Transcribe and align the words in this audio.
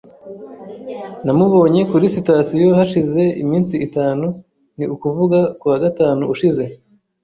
Namubonye 1.23 1.81
kuri 1.91 2.05
sitasiyo 2.15 2.67
hashize 2.79 3.23
iminsi 3.43 3.73
itanu, 3.87 4.25
ni 4.77 4.85
ukuvuga 4.95 5.39
kuwa 5.59 5.77
gatanu 5.83 6.23
ushize. 6.33 6.63